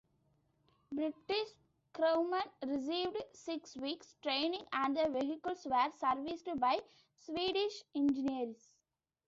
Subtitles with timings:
[0.91, 1.49] British
[1.93, 6.79] crewmen received six weeks training and the vehicles were serviced by
[7.19, 8.71] Swedish engineers.